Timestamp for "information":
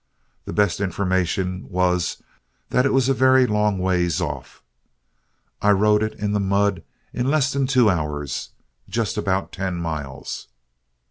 0.81-1.69